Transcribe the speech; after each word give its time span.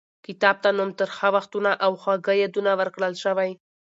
کتاب 0.25 0.55
ته 0.63 0.69
نوم 0.77 0.89
ترخه 0.99 1.27
وختونه 1.35 1.71
او 1.85 1.91
خواږه 2.01 2.33
یادونه 2.43 2.71
ورکړل 2.79 3.13
شوی. 3.23 3.51